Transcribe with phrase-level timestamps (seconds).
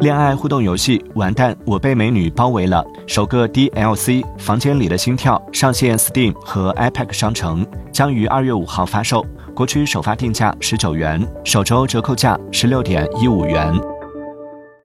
[0.00, 2.84] 恋爱互动游戏完蛋我被美女包围了。
[3.08, 9.26] 首个 dlc 房间里的心跳上线 steam 和 ipad 商城将于二月五号发售。
[9.56, 13.97] 国区首发定价十九元首周折扣价十六点一五元。